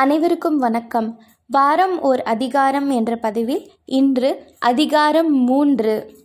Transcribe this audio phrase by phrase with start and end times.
[0.00, 1.22] அனைவருக்கும் வணக்கம்.
[1.46, 6.16] வாரம் ஓர் அதிகாரம் என்ற பதிவில் இன்று அதிகாரம் மூன்று.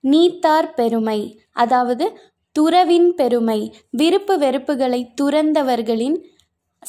[0.00, 1.42] நீத்தார் பெருமை.
[1.52, 2.18] அதாவது
[2.52, 3.74] துறவின் பெருமை.
[3.90, 6.24] விருப்பு வெறுப்புகளை துறந்தவர்களின்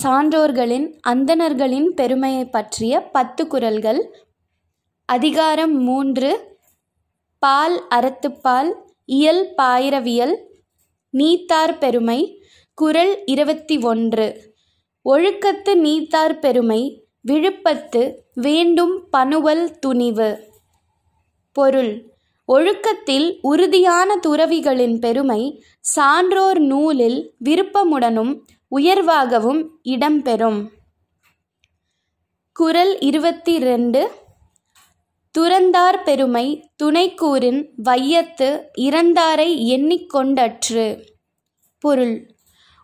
[0.03, 4.15] சான்றோர்களின் அந்தணர்களின் பெருமையை பற்றிய பத்து குரல்கள்.
[5.05, 6.57] அதிகாரம் மூன்று.
[7.39, 8.71] பால் அறத்துப்பால்
[9.05, 10.35] இயல் பாயிரவியல்.
[11.09, 12.43] நீத்தார் பெருமை.
[12.73, 14.48] குறள் இருபத்தி ஒன்று.
[15.09, 16.81] ஒழுக்கத்து நீத்தார் பெருமை
[17.27, 18.01] விழுப்பத்து
[18.33, 20.29] வேண்டும் பணுவல் துணிவு.
[21.51, 21.91] பொருள்.
[22.47, 25.41] ஒழுக்கத்தில் உறுதியான துறவிகளின் பெருமை
[25.81, 28.33] சான்றோர் நூலில் விருப்பமுடனும்
[28.71, 30.59] உயர்வாகவும் இடம்பெறும்.
[32.53, 34.11] குறள் இருபத்தி ரெண்டு
[35.37, 40.85] துறந்தார் பெருமை துணைக்கூறின் வையத்து இறந்தாரை எண்ணிக்கொண்டற்று
[41.79, 42.15] பொருள்.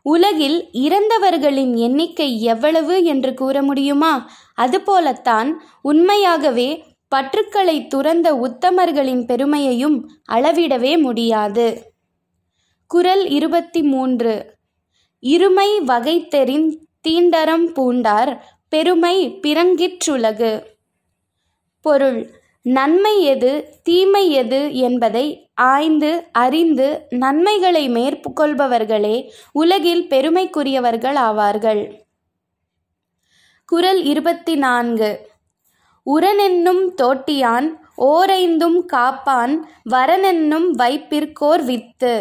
[0.06, 4.30] உலகில் இறந்தவர்களின் எண்ணிக்கை எவ்வளவு என்று கூற முடியுமா?
[4.54, 5.50] அதுபோலத்தான்
[5.82, 6.68] உண்மையாகவே
[7.16, 9.98] பற்றுக்களை துறந்த உத்தமர்களின் பெருமையையும்
[10.32, 11.94] அளவிடவே முடியாது.
[12.88, 14.34] குறள் இருபத்தி மூன்று
[15.22, 16.70] இருமை வகைத்தெறின்
[17.08, 18.38] தீண்டரம் பூண்டார்
[18.70, 20.52] பெருமை பிறங்கிற்றுலகு
[21.82, 22.22] பொருள்.
[22.66, 31.82] நன்மை எது தீமை எது என்பதை ஆய்ந்து அறிந்து நன்மைகளை மேற்கொள்பவர்களே உலகில் பெருமைக்குரியவர்கள் ஆவார்கள்.
[33.66, 35.30] குரல் இருபத்தி நான்கு
[36.06, 42.14] உரனென்னும் தோட்டியான் ஓரைந்தும் காப்பான் வரனென்னும் வைப்பிற்கோர் வித்து.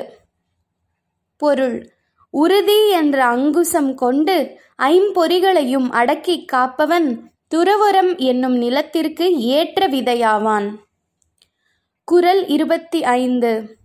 [1.37, 1.89] பொருள்.
[2.31, 7.17] உறுதி என்ற அங்குசம் கொண்டு ஐம்பொறிகளையும் அடக்கி காப்பவன்
[7.55, 10.75] துறவரம் என்னும் நிலத்திற்கு ஏற்ற விதையாவான்.
[12.05, 13.79] குரல் இருபத்தி ஐந்து.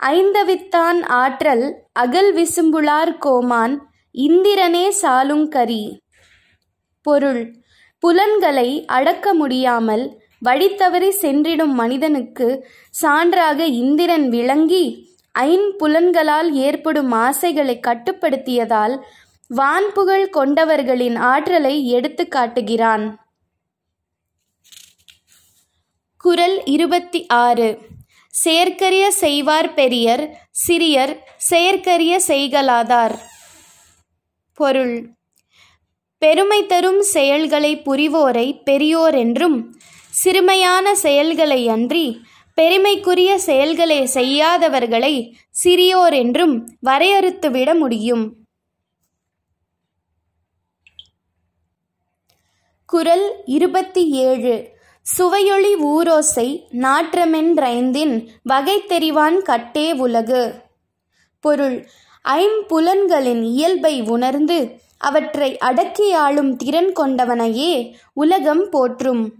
[0.00, 3.74] ஐந்தவித்தான் ஆற்றல் அகல் விசும்புளார் கோமான்
[4.14, 6.00] இந்திரனே சாலுங்கரி
[7.02, 7.54] பொருள்
[7.98, 12.66] புலன்களை அடக்க முடியாமல் வழித்தவறி சென்றிடும் மனிதனுக்கு
[13.02, 18.98] சான்றாக இந்திரன் விளங்கி ஐம்புலன்களால் ஏற்படும் ஆசைகளை கட்டுப்படுத்தியதால்
[19.48, 23.16] வான்புகழ் கொண்டவர்களின் ஆற்றலை எடுத்து காட்டுகிறான்.
[26.18, 27.78] குரல் இருபத்தி ஆறு.
[28.28, 30.38] செயற்கரிய செய்வார் பெரியர்
[30.68, 33.18] சிறியர் செயற்கரிய செய்கலாதார்
[34.54, 35.08] பொருள்.
[36.18, 39.80] பெருமை தரும் செயல்களை புரிவோரை பெரியோர் என்றும்
[40.24, 42.20] சிறுமையான செயல்களை அன்றி
[42.54, 48.41] பெருமைக்குரிய செயல்களை செய்யாதவர்களை சிறியோர் என்றும் வரையறுத்துவிட முடியும்.
[52.92, 54.68] குரல் இருபத்தி ஏழு.
[55.02, 60.54] சுவையொளி ஊரோசை நாற்றமென்றைந்தின் வகை தெரிவான் கட்டே உலகு.
[61.40, 61.86] பொருள்
[62.24, 69.34] ஐம்புலன்களின் இயல்பை உணர்ந்து அவற்றை அடக்கி ஆளும் திறன் கொண்டவனையே உலகம் போற்றும்.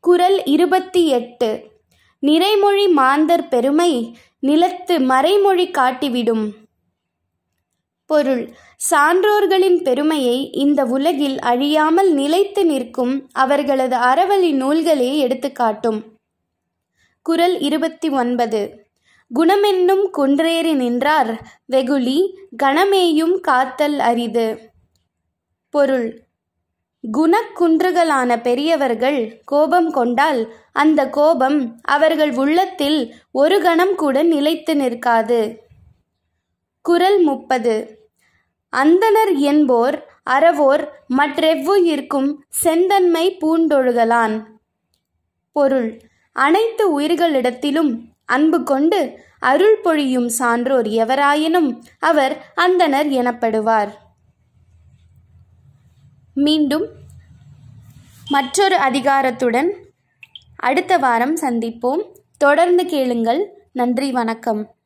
[0.00, 1.62] குரல் இருபத்தி எட்டு.
[2.22, 6.54] நிறைமொழி மாந்தர் பெருமை நிலத்து மறைமொழி காட்டிவிடும்.
[8.08, 8.50] பொருள்.
[8.76, 16.04] சான்றோர்களின் பெருமையை இந்த உலகில் அழியாமல் நிலைத்து நிற்கும் அவர்களது அறவழி நூல்களே எடுத்துக்காட்டும்.
[17.22, 18.86] குரல் இருபத்தி ஒன்பது.
[19.34, 24.70] குணமென்னும் குன்றேறி நின்றார் வெகுளி கணமேயும் காத்தல் அரிது.
[25.70, 26.22] பொருள்.
[27.12, 35.58] குணக்குன்றுகளான பெரியவர்கள் கோபம் கொண்டால் அந்த கோபம் அவர்கள் உள்ளத்தில் ஒரு கணம் கூட நிலைத்து நிற்காது.
[36.82, 37.97] குரல் முப்பது.
[38.76, 44.42] அந்தணர் என்போர் அறவோர் மற்றெவ்வுயிர்க்கும் செந்தன்மை பூண்டொழுகலான்.
[45.52, 46.00] பொருள்
[46.32, 53.90] அனைத்து உயிர்களிடத்திலும் அன்பு கொண்டு அருள் பொழியும் சான்றோர் எவராயினும் அவர் அந்தணர் எனப்படுவார்.
[56.34, 56.86] மீண்டும்
[58.28, 59.68] மற்றொரு அதிகாரத்துடன்
[60.56, 62.02] அடுத்த வாரம் சந்திப்போம்.
[62.38, 63.68] தொடர்ந்து கேளுங்கள்.
[63.72, 64.77] நன்றி வணக்கம்.